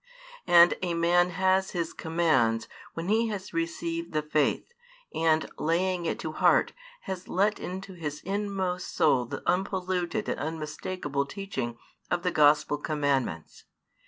[0.47, 4.73] And a man has His commands when he has received the faith,
[5.13, 11.27] and, laying it to heart, has let into his inmost soul the unpolluted and unmistakeable
[11.27, 11.77] teaching
[12.09, 13.65] of the Gospel commandments.